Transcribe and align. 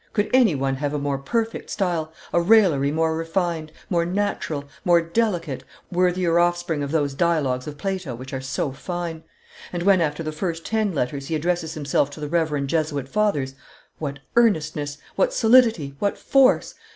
Could 0.13 0.31
any 0.33 0.55
one 0.55 0.77
have 0.77 0.95
a 0.95 0.97
more 0.97 1.19
perfect 1.19 1.69
style, 1.69 2.11
a 2.33 2.41
raillery 2.41 2.89
more 2.91 3.15
refined, 3.15 3.71
more 3.87 4.03
natural, 4.03 4.63
more 4.83 4.99
delicate, 4.99 5.63
worthier 5.91 6.39
offspring 6.39 6.81
of 6.81 6.89
those 6.89 7.13
dialogues 7.13 7.67
of 7.67 7.77
Plato, 7.77 8.15
which 8.15 8.33
are 8.33 8.41
so 8.41 8.71
fine? 8.71 9.21
And 9.71 9.83
when, 9.83 10.01
after 10.01 10.23
the 10.23 10.31
first 10.31 10.65
ten 10.65 10.91
letters, 10.95 11.27
he 11.27 11.35
addresses 11.35 11.75
himself 11.75 12.09
to 12.09 12.19
the 12.19 12.27
reverend 12.27 12.67
Jesuit 12.69 13.07
fathers, 13.07 13.53
what 13.99 14.17
earnestness, 14.35 14.97
what 15.17 15.35
solidity, 15.35 15.93
what 15.99 16.17
force! 16.17 16.73